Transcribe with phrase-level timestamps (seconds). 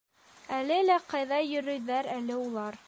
[0.59, 2.79] Әле лә ҡайҙа йөрөйҙәр әле улар?